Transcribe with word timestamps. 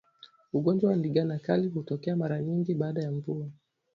Ugonjwa 0.53 0.89
wa 0.89 0.95
ndigana 0.95 1.39
kali 1.39 1.67
hutokea 1.67 2.15
mara 2.15 2.41
nyingi 2.41 2.73
baada 2.73 3.01
ya 3.01 3.11
mvua 3.11 3.49